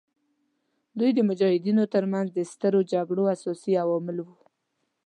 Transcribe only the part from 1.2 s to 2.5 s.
مجاهدینو تر منځ د